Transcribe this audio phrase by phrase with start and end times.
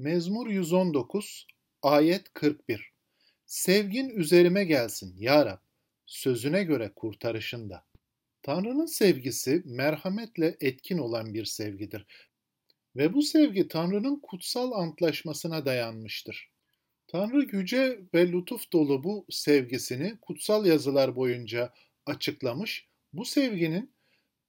[0.00, 1.46] Mezmur 119,
[1.82, 2.92] ayet 41.
[3.46, 5.58] Sevgin üzerime gelsin ya Rab,
[6.06, 7.86] sözüne göre kurtarışında.
[8.42, 12.06] Tanrı'nın sevgisi merhametle etkin olan bir sevgidir.
[12.96, 16.50] Ve bu sevgi Tanrı'nın kutsal antlaşmasına dayanmıştır.
[17.06, 21.72] Tanrı yüce ve lütuf dolu bu sevgisini kutsal yazılar boyunca
[22.06, 22.88] açıklamış.
[23.12, 23.94] Bu sevginin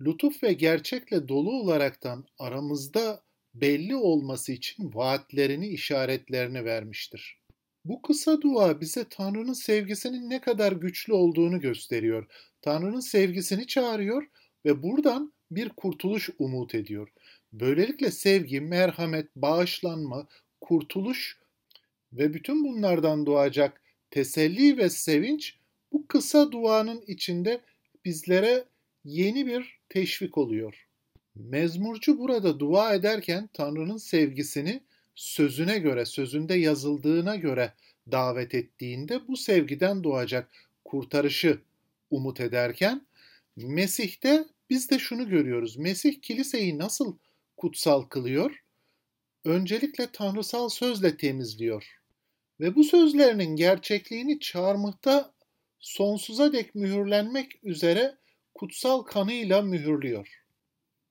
[0.00, 7.38] lütuf ve gerçekle dolu olaraktan aramızda belli olması için vaatlerini, işaretlerini vermiştir.
[7.84, 12.26] Bu kısa dua bize Tanrı'nın sevgisinin ne kadar güçlü olduğunu gösteriyor.
[12.62, 14.26] Tanrı'nın sevgisini çağırıyor
[14.64, 17.08] ve buradan bir kurtuluş umut ediyor.
[17.52, 20.28] Böylelikle sevgi, merhamet, bağışlanma,
[20.60, 21.38] kurtuluş
[22.12, 25.58] ve bütün bunlardan doğacak teselli ve sevinç
[25.92, 27.60] bu kısa duanın içinde
[28.04, 28.64] bizlere
[29.04, 30.87] yeni bir teşvik oluyor.
[31.38, 34.80] Mezmurcu burada dua ederken Tanrı'nın sevgisini
[35.14, 37.72] sözüne göre, sözünde yazıldığına göre
[38.12, 40.50] davet ettiğinde bu sevgiden doğacak
[40.84, 41.60] kurtarışı
[42.10, 43.06] umut ederken
[43.56, 45.76] Mesih'te biz de şunu görüyoruz.
[45.76, 47.16] Mesih kiliseyi nasıl
[47.56, 48.64] kutsal kılıyor?
[49.44, 52.00] Öncelikle tanrısal sözle temizliyor.
[52.60, 55.34] Ve bu sözlerinin gerçekliğini çarmıhta
[55.80, 58.16] sonsuza dek mühürlenmek üzere
[58.54, 60.47] kutsal kanıyla mühürlüyor.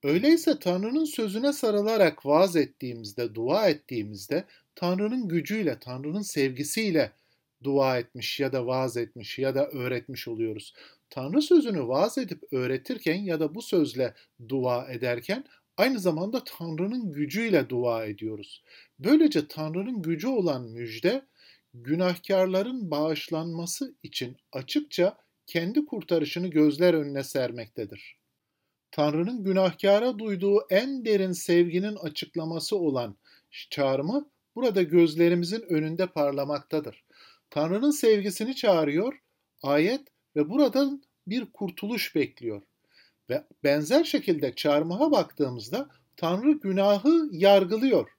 [0.03, 4.45] Öyleyse Tanrı'nın sözüne sarılarak vaaz ettiğimizde, dua ettiğimizde
[4.76, 7.12] Tanrı'nın gücüyle, Tanrı'nın sevgisiyle
[7.64, 10.73] dua etmiş ya da vaaz etmiş ya da öğretmiş oluyoruz.
[11.09, 14.14] Tanrı sözünü vaaz edip öğretirken ya da bu sözle
[14.50, 15.44] dua ederken
[15.78, 18.64] aynı zamanda Tanrı'nın gücüyle dua ediyoruz.
[19.00, 21.26] Böylece Tanrı'nın gücü olan müjde
[21.73, 25.17] günahkarların bağışlanması için açıkça
[25.48, 28.17] kendi kurtarışını gözler önüne sermektedir.
[28.91, 33.16] Tanrı'nın günahkara duyduğu en derin sevginin açıklaması olan
[33.69, 37.03] çağrımı burada gözlerimizin önünde parlamaktadır.
[37.49, 39.21] Tanrı'nın sevgisini çağırıyor
[39.63, 40.02] ayet
[40.35, 42.61] ve buradan bir kurtuluş bekliyor.
[43.30, 48.09] Ve benzer şekilde çarmıha baktığımızda Tanrı günahı yargılıyor.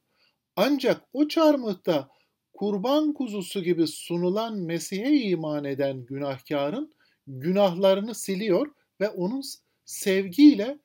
[0.57, 2.09] Ancak o çarmıhta
[2.53, 6.95] kurban kuzusu gibi sunulan Mesih'e iman eden günahkarın
[7.27, 8.71] günahlarını siliyor
[9.01, 9.43] ve onun
[9.89, 10.79] sevgiyle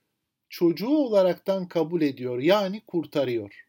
[0.50, 3.66] çocuğu olaraktan kabul ediyor yani kurtarıyor.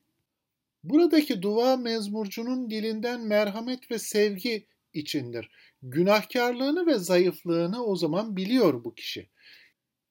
[0.85, 5.51] Buradaki dua mezmurcunun dilinden merhamet ve sevgi içindir.
[5.83, 9.29] Günahkarlığını ve zayıflığını o zaman biliyor bu kişi.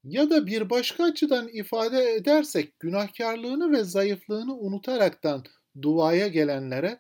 [0.04, 5.44] Ya da bir başka açıdan ifade edersek günahkarlığını ve zayıflığını unutaraktan
[5.82, 7.00] duaya gelenlere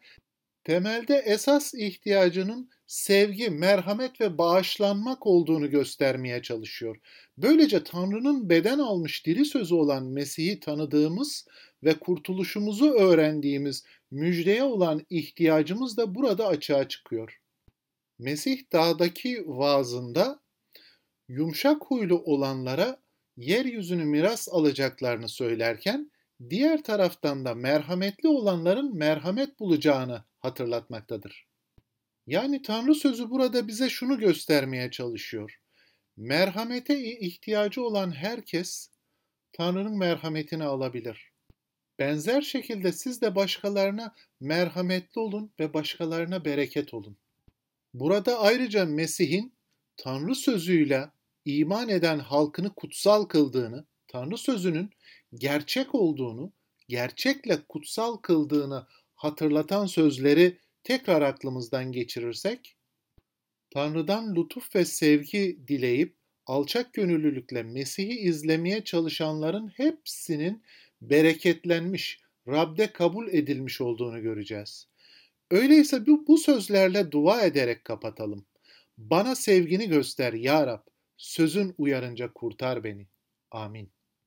[0.63, 6.97] temelde esas ihtiyacının sevgi, merhamet ve bağışlanmak olduğunu göstermeye çalışıyor.
[7.37, 11.47] Böylece Tanrı'nın beden almış diri sözü olan Mesih'i tanıdığımız
[11.83, 17.41] ve kurtuluşumuzu öğrendiğimiz müjdeye olan ihtiyacımız da burada açığa çıkıyor.
[18.19, 20.39] Mesih dağdaki vaazında
[21.27, 22.99] yumuşak huylu olanlara
[23.37, 26.11] yeryüzünü miras alacaklarını söylerken
[26.49, 31.52] diğer taraftan da merhametli olanların merhamet bulacağını hatırlatmaktadır.
[32.27, 35.59] Yani Tanrı sözü burada bize şunu göstermeye çalışıyor.
[36.17, 38.89] Merhamete ihtiyacı olan herkes
[39.53, 41.31] Tanrı'nın merhametini alabilir.
[41.99, 47.17] Benzer şekilde siz de başkalarına merhametli olun ve başkalarına bereket olun.
[47.93, 49.53] Burada ayrıca Mesih'in
[49.97, 51.09] Tanrı sözüyle
[51.45, 54.89] iman eden halkını kutsal kıldığını, Tanrı sözünün
[55.33, 56.53] gerçek olduğunu,
[56.87, 62.77] gerçekle kutsal kıldığını hatırlatan sözleri tekrar aklımızdan geçirirsek,
[63.73, 70.63] Tanrı'dan lütuf ve sevgi dileyip alçak gönüllülükle Mesih'i izlemeye çalışanların hepsinin
[71.01, 74.87] bereketlenmiş, Rab'de kabul edilmiş olduğunu göreceğiz.
[75.51, 78.45] Öyleyse bu, bu sözlerle dua ederek kapatalım.
[78.97, 80.81] Bana sevgini göster ya Rab,
[81.17, 83.07] sözün uyarınca kurtar beni.
[83.51, 83.92] Amin.